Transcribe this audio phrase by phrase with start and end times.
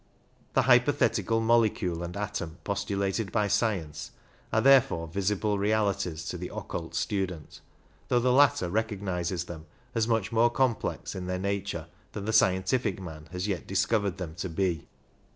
[0.53, 4.09] The hypothetical molecule and atom postulated by science
[4.51, 7.61] are therefore visible realities to the occult student,
[8.07, 12.99] though the latter recognizes them as much more complex in their nature than the scientific
[12.99, 14.87] man has yet discovered them to be.